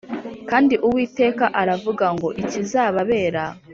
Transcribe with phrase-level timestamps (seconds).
[0.49, 3.43] Kandi Uwiteka aravuga ngo ikizababera